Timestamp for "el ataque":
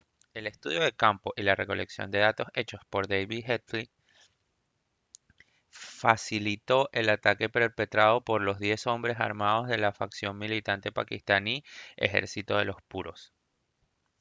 6.91-7.49